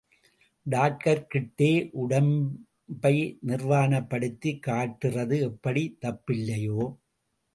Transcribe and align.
டாக்டர்கிட்டே 0.69 1.89
உடம்பை 1.91 3.13
நிர்வாணப்படுத்திக் 3.47 4.63
காட்டுறது 4.67 5.39
எப்படித் 5.39 5.97
தப்பில்லையோ, 6.01 6.79